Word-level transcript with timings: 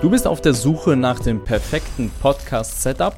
Du 0.00 0.08
bist 0.08 0.26
auf 0.26 0.40
der 0.40 0.54
Suche 0.54 0.96
nach 0.96 1.20
dem 1.20 1.44
perfekten 1.44 2.10
Podcast-Setup? 2.22 3.14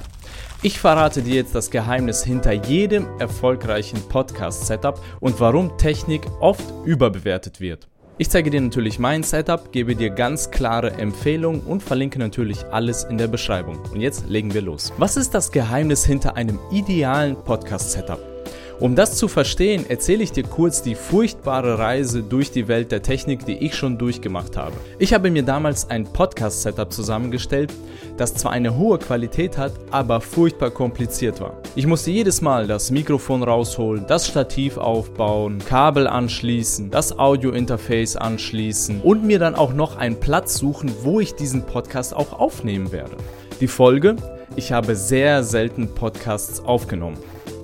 Ich 0.62 0.80
verrate 0.80 1.22
dir 1.22 1.36
jetzt 1.36 1.54
das 1.54 1.70
Geheimnis 1.70 2.24
hinter 2.24 2.50
jedem 2.50 3.06
erfolgreichen 3.20 4.00
Podcast-Setup 4.08 5.00
und 5.20 5.38
warum 5.38 5.78
Technik 5.78 6.22
oft 6.40 6.64
überbewertet 6.84 7.60
wird. 7.60 7.86
Ich 8.18 8.30
zeige 8.30 8.50
dir 8.50 8.60
natürlich 8.60 8.98
mein 8.98 9.22
Setup, 9.22 9.70
gebe 9.70 9.94
dir 9.94 10.10
ganz 10.10 10.50
klare 10.50 10.90
Empfehlungen 10.94 11.60
und 11.60 11.84
verlinke 11.84 12.18
natürlich 12.18 12.66
alles 12.72 13.04
in 13.04 13.16
der 13.16 13.28
Beschreibung. 13.28 13.78
Und 13.92 14.00
jetzt 14.00 14.28
legen 14.28 14.52
wir 14.52 14.62
los. 14.62 14.92
Was 14.98 15.16
ist 15.16 15.34
das 15.34 15.52
Geheimnis 15.52 16.04
hinter 16.04 16.34
einem 16.34 16.58
idealen 16.72 17.36
Podcast-Setup? 17.36 18.31
Um 18.80 18.96
das 18.96 19.16
zu 19.16 19.28
verstehen, 19.28 19.84
erzähle 19.88 20.24
ich 20.24 20.32
dir 20.32 20.42
kurz 20.42 20.82
die 20.82 20.94
furchtbare 20.94 21.78
Reise 21.78 22.22
durch 22.22 22.50
die 22.50 22.68
Welt 22.68 22.90
der 22.90 23.02
Technik, 23.02 23.46
die 23.46 23.58
ich 23.58 23.74
schon 23.74 23.98
durchgemacht 23.98 24.56
habe. 24.56 24.72
Ich 24.98 25.14
habe 25.14 25.30
mir 25.30 25.42
damals 25.42 25.88
ein 25.88 26.04
Podcast-Setup 26.04 26.92
zusammengestellt, 26.92 27.72
das 28.16 28.34
zwar 28.34 28.52
eine 28.52 28.76
hohe 28.76 28.98
Qualität 28.98 29.58
hat, 29.58 29.72
aber 29.90 30.20
furchtbar 30.20 30.70
kompliziert 30.70 31.40
war. 31.40 31.56
Ich 31.76 31.86
musste 31.86 32.10
jedes 32.10 32.40
Mal 32.40 32.66
das 32.66 32.90
Mikrofon 32.90 33.42
rausholen, 33.42 34.04
das 34.06 34.26
Stativ 34.26 34.78
aufbauen, 34.78 35.58
Kabel 35.64 36.06
anschließen, 36.06 36.90
das 36.90 37.18
Audio-Interface 37.18 38.16
anschließen 38.16 39.00
und 39.02 39.24
mir 39.24 39.38
dann 39.38 39.54
auch 39.54 39.72
noch 39.72 39.96
einen 39.96 40.18
Platz 40.18 40.58
suchen, 40.58 40.92
wo 41.02 41.20
ich 41.20 41.34
diesen 41.34 41.62
Podcast 41.64 42.14
auch 42.14 42.32
aufnehmen 42.32 42.92
werde. 42.92 43.16
Die 43.60 43.68
Folge? 43.68 44.16
Ich 44.56 44.72
habe 44.72 44.96
sehr 44.96 45.44
selten 45.44 45.88
Podcasts 45.88 46.60
aufgenommen 46.60 47.16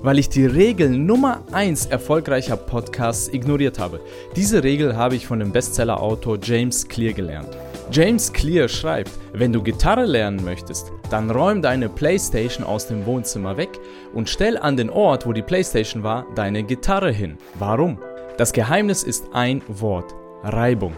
weil 0.03 0.19
ich 0.19 0.29
die 0.29 0.47
Regel 0.47 0.91
Nummer 0.91 1.43
1 1.53 1.87
erfolgreicher 1.87 2.57
Podcasts 2.57 3.29
ignoriert 3.29 3.79
habe. 3.79 4.01
Diese 4.37 4.63
Regel 4.63 4.97
habe 4.97 5.17
ich 5.17 5.27
von 5.27 5.41
dem 5.41 5.53
Bestseller-Autor 5.53 6.39
James 6.43 6.87
Clear 6.87 7.13
gelernt. 7.13 7.57
James 7.91 8.33
Clear 8.33 8.69
schreibt, 8.69 9.11
wenn 9.33 9.53
du 9.53 9.63
Gitarre 9.63 10.05
lernen 10.05 10.45
möchtest, 10.45 10.93
dann 11.11 11.31
räum 11.31 11.63
deine 11.63 11.89
Playstation 11.89 12.67
aus 12.67 12.87
dem 12.87 13.07
Wohnzimmer 13.07 13.57
weg 13.57 13.71
und 14.13 14.29
stell 14.29 14.59
an 14.59 14.77
den 14.77 14.91
Ort, 14.91 15.27
wo 15.27 15.33
die 15.33 15.43
Playstation 15.43 16.03
war, 16.03 16.27
deine 16.35 16.63
Gitarre 16.63 17.11
hin. 17.11 17.39
Warum? 17.59 17.99
Das 18.37 18.53
Geheimnis 18.53 19.03
ist 19.03 19.29
ein 19.33 19.63
Wort, 19.69 20.15
Reibung. 20.43 20.93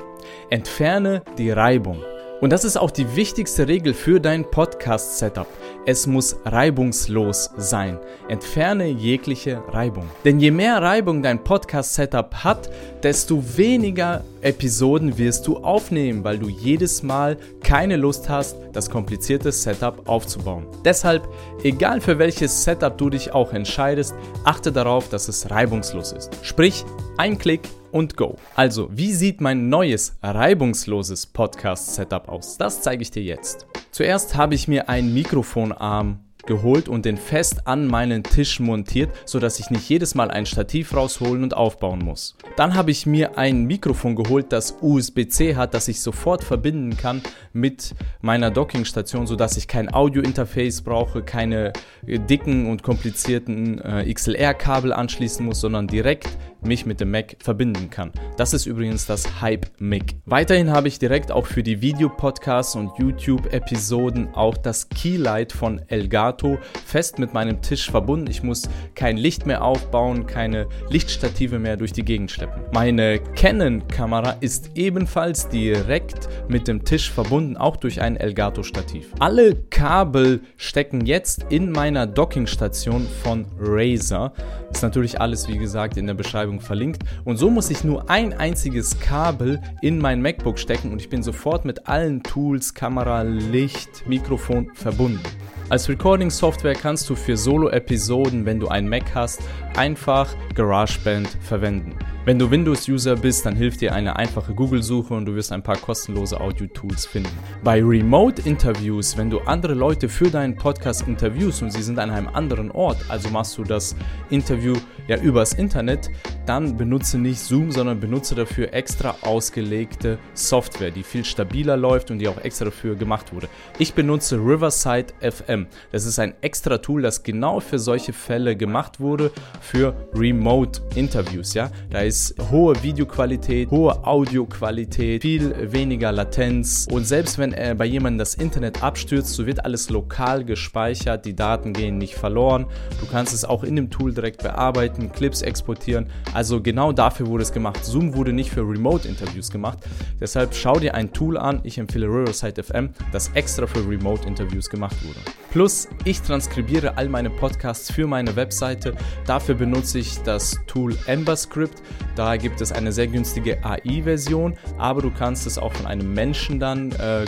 Entferne 0.50 1.22
die 1.38 1.50
Reibung. 1.50 2.02
Und 2.40 2.50
das 2.50 2.64
ist 2.64 2.78
auch 2.78 2.90
die 2.90 3.16
wichtigste 3.16 3.68
Regel 3.68 3.92
für 3.92 4.18
dein 4.18 4.50
Podcast-Setup. 4.50 5.46
Es 5.84 6.06
muss 6.06 6.36
reibungslos 6.46 7.50
sein. 7.58 7.98
Entferne 8.28 8.86
jegliche 8.86 9.62
Reibung. 9.68 10.08
Denn 10.24 10.40
je 10.40 10.50
mehr 10.50 10.80
Reibung 10.80 11.22
dein 11.22 11.44
Podcast-Setup 11.44 12.32
hat, 12.42 12.70
desto 13.02 13.42
weniger 13.58 14.24
Episoden 14.40 15.18
wirst 15.18 15.46
du 15.46 15.58
aufnehmen, 15.58 16.24
weil 16.24 16.38
du 16.38 16.48
jedes 16.48 17.02
Mal 17.02 17.36
keine 17.70 17.94
Lust 17.94 18.28
hast, 18.28 18.56
das 18.72 18.90
komplizierte 18.90 19.52
Setup 19.52 20.08
aufzubauen. 20.08 20.66
Deshalb, 20.84 21.28
egal 21.62 22.00
für 22.00 22.18
welches 22.18 22.64
Setup 22.64 22.98
du 22.98 23.10
dich 23.10 23.30
auch 23.30 23.52
entscheidest, 23.52 24.12
achte 24.42 24.72
darauf, 24.72 25.08
dass 25.08 25.28
es 25.28 25.52
reibungslos 25.52 26.10
ist. 26.10 26.36
Sprich, 26.42 26.84
ein 27.16 27.38
Klick 27.38 27.60
und 27.92 28.16
go. 28.16 28.34
Also, 28.56 28.88
wie 28.90 29.12
sieht 29.12 29.40
mein 29.40 29.68
neues 29.68 30.16
reibungsloses 30.20 31.26
Podcast-Setup 31.26 32.28
aus? 32.28 32.58
Das 32.58 32.82
zeige 32.82 33.02
ich 33.02 33.12
dir 33.12 33.22
jetzt. 33.22 33.68
Zuerst 33.92 34.34
habe 34.34 34.56
ich 34.56 34.66
mir 34.66 34.88
einen 34.88 35.14
Mikrofonarm 35.14 36.18
geholt 36.50 36.88
und 36.88 37.04
den 37.04 37.16
fest 37.16 37.68
an 37.68 37.86
meinen 37.86 38.24
Tisch 38.24 38.58
montiert, 38.58 39.10
sodass 39.24 39.60
ich 39.60 39.70
nicht 39.70 39.88
jedes 39.88 40.16
Mal 40.16 40.32
ein 40.32 40.46
Stativ 40.46 40.96
rausholen 40.96 41.44
und 41.44 41.56
aufbauen 41.56 42.00
muss. 42.00 42.34
Dann 42.56 42.74
habe 42.74 42.90
ich 42.90 43.06
mir 43.06 43.38
ein 43.38 43.66
Mikrofon 43.66 44.16
geholt, 44.16 44.46
das 44.50 44.74
USB-C 44.80 45.54
hat, 45.54 45.74
das 45.74 45.86
ich 45.86 46.00
sofort 46.00 46.42
verbinden 46.42 46.96
kann 46.96 47.22
mit 47.52 47.94
meiner 48.20 48.50
Dockingstation, 48.50 49.28
sodass 49.28 49.56
ich 49.56 49.68
kein 49.68 49.94
Audio-Interface 49.94 50.82
brauche, 50.82 51.22
keine 51.22 51.72
äh, 52.04 52.18
dicken 52.18 52.68
und 52.68 52.82
komplizierten 52.82 53.80
äh, 53.80 54.12
XLR-Kabel 54.12 54.92
anschließen 54.92 55.46
muss, 55.46 55.60
sondern 55.60 55.86
direkt 55.86 56.36
mich 56.62 56.86
mit 56.86 57.00
dem 57.00 57.10
Mac 57.10 57.36
verbinden 57.40 57.90
kann. 57.90 58.12
Das 58.36 58.52
ist 58.52 58.66
übrigens 58.66 59.06
das 59.06 59.40
Hype 59.40 59.66
Mic. 59.78 60.16
Weiterhin 60.26 60.70
habe 60.70 60.88
ich 60.88 60.98
direkt 60.98 61.32
auch 61.32 61.46
für 61.46 61.62
die 61.62 61.80
Videopodcasts 61.80 62.74
und 62.74 62.90
YouTube-Episoden 62.98 64.34
auch 64.34 64.56
das 64.56 64.88
Keylight 64.88 65.52
von 65.52 65.80
Elgato 65.88 66.39
fest 66.84 67.18
mit 67.18 67.34
meinem 67.34 67.62
Tisch 67.62 67.90
verbunden. 67.90 68.28
Ich 68.28 68.42
muss 68.42 68.68
kein 68.94 69.16
Licht 69.16 69.46
mehr 69.46 69.62
aufbauen, 69.62 70.26
keine 70.26 70.66
Lichtstative 70.88 71.58
mehr 71.58 71.76
durch 71.76 71.92
die 71.92 72.04
Gegend 72.04 72.30
schleppen. 72.30 72.62
Meine 72.72 73.18
Canon-Kamera 73.36 74.36
ist 74.40 74.70
ebenfalls 74.74 75.48
direkt 75.48 76.28
mit 76.48 76.68
dem 76.68 76.84
Tisch 76.84 77.10
verbunden, 77.10 77.56
auch 77.56 77.76
durch 77.76 78.00
ein 78.00 78.16
Elgato-Stativ. 78.16 79.12
Alle 79.18 79.54
Kabel 79.70 80.40
stecken 80.56 81.06
jetzt 81.06 81.46
in 81.50 81.70
meiner 81.70 82.06
Dockingstation 82.06 83.06
von 83.22 83.46
Razer. 83.58 84.32
Ist 84.70 84.82
natürlich 84.82 85.20
alles, 85.20 85.48
wie 85.48 85.58
gesagt, 85.58 85.96
in 85.96 86.06
der 86.06 86.14
Beschreibung 86.14 86.60
verlinkt. 86.60 87.02
Und 87.24 87.36
so 87.36 87.50
muss 87.50 87.70
ich 87.70 87.84
nur 87.84 88.08
ein 88.08 88.32
einziges 88.32 88.98
Kabel 89.00 89.60
in 89.82 89.98
mein 89.98 90.22
MacBook 90.22 90.58
stecken 90.58 90.92
und 90.92 91.00
ich 91.00 91.08
bin 91.08 91.22
sofort 91.22 91.64
mit 91.64 91.88
allen 91.88 92.22
Tools, 92.22 92.74
Kamera, 92.74 93.22
Licht, 93.22 94.06
Mikrofon 94.06 94.70
verbunden. 94.74 95.20
Als 95.70 95.88
Recording-Software 95.88 96.74
kannst 96.74 97.08
du 97.08 97.14
für 97.14 97.36
Solo-Episoden, 97.36 98.44
wenn 98.44 98.58
du 98.58 98.66
ein 98.66 98.88
Mac 98.88 99.14
hast, 99.14 99.40
einfach 99.76 100.34
GarageBand 100.56 101.28
verwenden. 101.42 101.94
Wenn 102.26 102.38
du 102.38 102.50
Windows-User 102.50 103.16
bist, 103.16 103.46
dann 103.46 103.56
hilft 103.56 103.80
dir 103.80 103.94
eine 103.94 104.16
einfache 104.16 104.52
Google-Suche 104.52 105.14
und 105.14 105.24
du 105.24 105.34
wirst 105.34 105.52
ein 105.52 105.62
paar 105.62 105.78
kostenlose 105.78 106.38
Audio-Tools 106.38 107.06
finden. 107.06 107.30
Bei 107.64 107.82
Remote-Interviews, 107.82 109.16
wenn 109.16 109.30
du 109.30 109.40
andere 109.40 109.72
Leute 109.72 110.06
für 110.06 110.28
deinen 110.28 110.54
Podcast 110.54 111.08
interviewst 111.08 111.62
und 111.62 111.72
sie 111.72 111.82
sind 111.82 111.98
an 111.98 112.10
einem 112.10 112.28
anderen 112.28 112.70
Ort, 112.72 112.98
also 113.08 113.30
machst 113.30 113.56
du 113.56 113.64
das 113.64 113.96
Interview 114.28 114.74
ja 115.08 115.16
übers 115.16 115.54
Internet, 115.54 116.10
dann 116.44 116.76
benutze 116.76 117.16
nicht 117.16 117.40
Zoom, 117.40 117.70
sondern 117.70 117.98
benutze 118.00 118.34
dafür 118.34 118.74
extra 118.74 119.16
ausgelegte 119.22 120.18
Software, 120.34 120.90
die 120.90 121.02
viel 121.02 121.24
stabiler 121.24 121.78
läuft 121.78 122.10
und 122.10 122.18
die 122.18 122.28
auch 122.28 122.44
extra 122.44 122.66
dafür 122.66 122.96
gemacht 122.96 123.32
wurde. 123.32 123.48
Ich 123.78 123.94
benutze 123.94 124.36
Riverside 124.36 125.14
FM. 125.20 125.68
Das 125.90 126.04
ist 126.04 126.18
ein 126.18 126.34
extra 126.42 126.76
Tool, 126.78 127.00
das 127.00 127.22
genau 127.22 127.60
für 127.60 127.78
solche 127.78 128.12
Fälle 128.12 128.56
gemacht 128.56 129.00
wurde, 129.00 129.30
für 129.62 129.94
Remote-Interviews. 130.12 131.54
Ja? 131.54 131.70
Da 131.88 132.09
ist 132.10 132.34
hohe 132.50 132.74
Videoqualität, 132.82 133.70
hohe 133.70 134.04
Audioqualität, 134.04 135.22
viel 135.22 135.54
weniger 135.70 136.10
Latenz 136.10 136.88
und 136.90 137.06
selbst 137.06 137.38
wenn 137.38 137.52
äh, 137.52 137.76
bei 137.78 137.84
jemandem 137.84 138.18
das 138.18 138.34
Internet 138.34 138.82
abstürzt, 138.82 139.32
so 139.32 139.46
wird 139.46 139.64
alles 139.64 139.90
lokal 139.90 140.44
gespeichert, 140.44 141.24
die 141.24 141.36
Daten 141.36 141.72
gehen 141.72 141.98
nicht 141.98 142.16
verloren. 142.16 142.66
Du 142.98 143.06
kannst 143.06 143.32
es 143.32 143.44
auch 143.44 143.62
in 143.62 143.76
dem 143.76 143.90
Tool 143.90 144.12
direkt 144.12 144.42
bearbeiten, 144.42 145.12
Clips 145.12 145.42
exportieren. 145.42 146.08
Also 146.34 146.60
genau 146.60 146.90
dafür 146.90 147.28
wurde 147.28 147.44
es 147.44 147.52
gemacht. 147.52 147.84
Zoom 147.84 148.16
wurde 148.16 148.32
nicht 148.32 148.50
für 148.50 148.62
Remote-Interviews 148.62 149.48
gemacht. 149.48 149.78
Deshalb 150.20 150.52
schau 150.52 150.80
dir 150.80 150.96
ein 150.96 151.12
Tool 151.12 151.38
an. 151.38 151.60
Ich 151.62 151.78
empfehle 151.78 152.06
Riverside 152.06 152.60
FM, 152.60 152.90
das 153.12 153.28
extra 153.34 153.68
für 153.68 153.88
Remote-Interviews 153.88 154.68
gemacht 154.68 154.96
wurde. 155.04 155.20
Plus, 155.52 155.86
ich 156.04 156.20
transkribiere 156.22 156.96
all 156.96 157.08
meine 157.08 157.30
Podcasts 157.30 157.92
für 157.92 158.08
meine 158.08 158.34
Webseite. 158.34 158.94
Dafür 159.26 159.54
benutze 159.54 160.00
ich 160.00 160.18
das 160.22 160.58
Tool 160.66 160.96
EmberScript. 161.06 161.80
Da 162.16 162.36
gibt 162.36 162.60
es 162.60 162.72
eine 162.72 162.92
sehr 162.92 163.06
günstige 163.06 163.64
AI-Version, 163.64 164.56
aber 164.78 165.02
du 165.02 165.10
kannst 165.10 165.46
es 165.46 165.58
auch 165.58 165.72
von 165.72 165.86
einem 165.86 166.12
Menschen 166.12 166.60
dann 166.60 166.92
äh, 166.92 167.24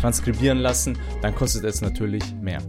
transkribieren 0.00 0.58
lassen. 0.58 0.98
Dann 1.22 1.34
kostet 1.34 1.64
es 1.64 1.80
natürlich 1.80 2.34
mehr. 2.40 2.60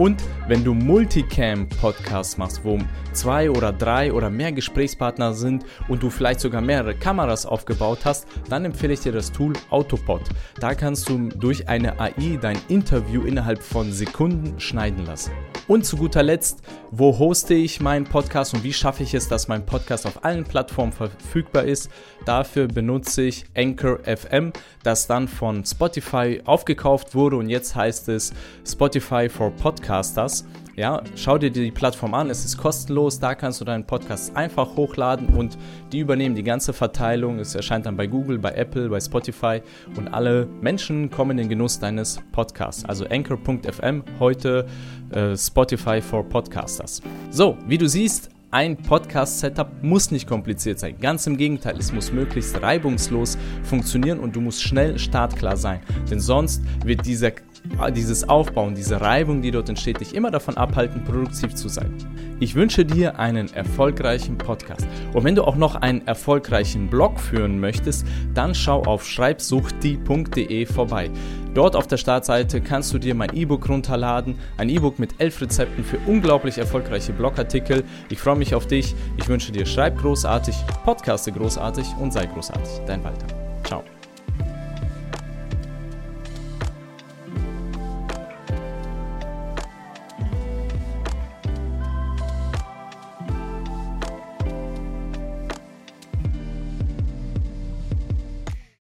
Und 0.00 0.22
wenn 0.48 0.64
du 0.64 0.72
Multicam-Podcasts 0.72 2.38
machst, 2.38 2.64
wo 2.64 2.78
zwei 3.12 3.50
oder 3.50 3.70
drei 3.70 4.14
oder 4.14 4.30
mehr 4.30 4.50
Gesprächspartner 4.50 5.34
sind 5.34 5.66
und 5.88 6.02
du 6.02 6.08
vielleicht 6.08 6.40
sogar 6.40 6.62
mehrere 6.62 6.94
Kameras 6.94 7.44
aufgebaut 7.44 7.98
hast, 8.04 8.26
dann 8.48 8.64
empfehle 8.64 8.94
ich 8.94 9.00
dir 9.00 9.12
das 9.12 9.30
Tool 9.30 9.52
Autopod. 9.68 10.22
Da 10.58 10.74
kannst 10.74 11.06
du 11.10 11.28
durch 11.28 11.68
eine 11.68 12.00
AI 12.00 12.38
dein 12.40 12.58
Interview 12.68 13.24
innerhalb 13.24 13.62
von 13.62 13.92
Sekunden 13.92 14.58
schneiden 14.58 15.04
lassen. 15.04 15.32
Und 15.70 15.86
zu 15.86 15.96
guter 15.96 16.24
Letzt, 16.24 16.62
wo 16.90 17.16
hoste 17.16 17.54
ich 17.54 17.80
meinen 17.80 18.04
Podcast 18.04 18.54
und 18.54 18.64
wie 18.64 18.72
schaffe 18.72 19.04
ich 19.04 19.14
es, 19.14 19.28
dass 19.28 19.46
mein 19.46 19.64
Podcast 19.64 20.04
auf 20.04 20.24
allen 20.24 20.42
Plattformen 20.42 20.90
verfügbar 20.90 21.62
ist? 21.62 21.88
Dafür 22.24 22.66
benutze 22.66 23.22
ich 23.22 23.44
Anchor 23.56 24.00
FM, 24.00 24.52
das 24.82 25.06
dann 25.06 25.28
von 25.28 25.64
Spotify 25.64 26.42
aufgekauft 26.44 27.14
wurde 27.14 27.36
und 27.36 27.48
jetzt 27.48 27.76
heißt 27.76 28.08
es 28.08 28.32
Spotify 28.66 29.28
for. 29.28 29.52
Podcasters. 29.52 30.44
Ja, 30.80 31.02
schau 31.14 31.36
dir 31.36 31.50
die 31.50 31.70
Plattform 31.70 32.14
an, 32.14 32.30
es 32.30 32.46
ist 32.46 32.56
kostenlos, 32.56 33.20
da 33.20 33.34
kannst 33.34 33.60
du 33.60 33.66
deinen 33.66 33.84
Podcast 33.84 34.34
einfach 34.34 34.76
hochladen 34.76 35.28
und 35.28 35.58
die 35.92 35.98
übernehmen 35.98 36.34
die 36.34 36.42
ganze 36.42 36.72
Verteilung. 36.72 37.38
Es 37.38 37.54
erscheint 37.54 37.84
dann 37.84 37.98
bei 37.98 38.06
Google, 38.06 38.38
bei 38.38 38.52
Apple, 38.52 38.88
bei 38.88 38.98
Spotify 38.98 39.60
und 39.98 40.08
alle 40.08 40.46
Menschen 40.62 41.10
kommen 41.10 41.32
in 41.32 41.36
den 41.36 41.48
Genuss 41.50 41.78
deines 41.78 42.18
Podcasts. 42.32 42.86
Also 42.86 43.04
anchor.fm, 43.04 44.04
heute 44.20 44.66
äh, 45.10 45.36
Spotify 45.36 46.00
for 46.00 46.26
Podcasters. 46.26 47.02
So, 47.30 47.58
wie 47.66 47.76
du 47.76 47.86
siehst, 47.86 48.30
ein 48.50 48.78
Podcast-Setup 48.78 49.82
muss 49.82 50.10
nicht 50.10 50.26
kompliziert 50.26 50.78
sein. 50.78 50.96
Ganz 50.98 51.26
im 51.26 51.36
Gegenteil, 51.36 51.76
es 51.78 51.92
muss 51.92 52.10
möglichst 52.10 52.60
reibungslos 52.60 53.36
funktionieren 53.64 54.18
und 54.18 54.34
du 54.34 54.40
musst 54.40 54.62
schnell 54.62 54.98
startklar 54.98 55.58
sein. 55.58 55.80
Denn 56.10 56.20
sonst 56.20 56.62
wird 56.84 57.04
dieser 57.06 57.32
dieses 57.94 58.28
Aufbauen, 58.28 58.74
diese 58.74 59.00
Reibung, 59.00 59.42
die 59.42 59.50
dort 59.50 59.68
entsteht, 59.68 60.00
dich 60.00 60.14
immer 60.14 60.30
davon 60.30 60.56
abhalten, 60.56 61.02
produktiv 61.04 61.54
zu 61.54 61.68
sein. 61.68 61.94
Ich 62.38 62.54
wünsche 62.54 62.84
dir 62.84 63.18
einen 63.18 63.52
erfolgreichen 63.52 64.38
Podcast. 64.38 64.86
Und 65.12 65.24
wenn 65.24 65.34
du 65.34 65.44
auch 65.44 65.56
noch 65.56 65.74
einen 65.74 66.06
erfolgreichen 66.06 66.88
Blog 66.88 67.20
führen 67.20 67.60
möchtest, 67.60 68.06
dann 68.34 68.54
schau 68.54 68.82
auf 68.82 69.06
schreibsuchti.de 69.06 70.66
vorbei. 70.66 71.10
Dort 71.54 71.74
auf 71.74 71.86
der 71.86 71.96
Startseite 71.96 72.60
kannst 72.60 72.92
du 72.94 72.98
dir 72.98 73.14
mein 73.14 73.34
E-Book 73.34 73.68
runterladen, 73.68 74.36
ein 74.56 74.68
E-Book 74.68 74.98
mit 74.98 75.14
elf 75.18 75.40
Rezepten 75.40 75.84
für 75.84 75.98
unglaublich 76.06 76.58
erfolgreiche 76.58 77.12
Blogartikel. 77.12 77.84
Ich 78.08 78.20
freue 78.20 78.36
mich 78.36 78.54
auf 78.54 78.66
dich. 78.66 78.94
Ich 79.16 79.28
wünsche 79.28 79.52
dir 79.52 79.66
Schreib 79.66 79.98
großartig, 79.98 80.54
Podcaste 80.84 81.32
großartig 81.32 81.86
und 81.98 82.12
sei 82.12 82.26
großartig. 82.26 82.80
Dein 82.86 83.02
Walter. 83.04 83.26
Ciao. 83.64 83.82